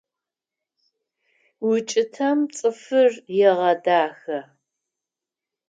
[1.69, 3.11] УкӀытэм цӀыфыр
[3.49, 4.39] егъэдахэ.